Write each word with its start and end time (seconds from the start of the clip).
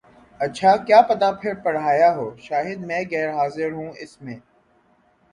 اچھا 0.39 0.75
کیا 0.85 1.01
پتا 1.09 1.31
پھر 1.41 1.53
پڑھایا 1.63 2.09
ہو 2.15 2.25
شاید 2.39 2.79
میں 2.87 3.01
غیر 3.11 3.29
حاضر 3.33 3.71
ہوں 3.71 3.89
اس 3.99 4.21
میں 4.21 4.37